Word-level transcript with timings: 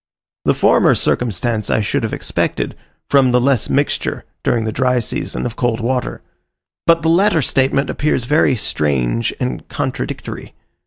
The 0.45 0.55
former 0.55 0.95
circumstance 0.95 1.69
I 1.69 1.79
should 1.81 2.01
have 2.01 2.11
expected, 2.11 2.75
from 3.07 3.31
the 3.31 3.39
less 3.39 3.69
mixture, 3.69 4.23
during 4.43 4.63
the 4.63 4.71
dry 4.71 4.97
season, 4.97 5.45
of 5.45 5.55
cold 5.55 5.79
water; 5.79 6.23
but 6.87 7.03
the 7.03 7.07
latter 7.09 7.43
statement 7.43 7.87
appears 7.87 8.25
very 8.25 8.55
strange 8.55 9.31
and 9.39 9.67
contradictory. 9.69 10.55